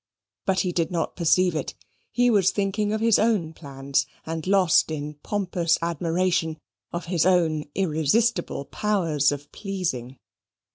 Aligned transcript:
But 0.47 0.61
he 0.61 0.71
did 0.71 0.89
not 0.89 1.15
perceive 1.15 1.53
it. 1.55 1.75
He 2.11 2.31
was 2.31 2.49
thinking 2.49 2.91
of 2.91 3.01
his 3.01 3.19
own 3.19 3.53
plans, 3.53 4.07
and 4.25 4.47
lost 4.47 4.89
in 4.89 5.13
pompous 5.21 5.77
admiration 5.79 6.57
of 6.91 7.05
his 7.05 7.23
own 7.23 7.65
irresistible 7.75 8.65
powers 8.65 9.31
of 9.31 9.51
pleasing. 9.51 10.17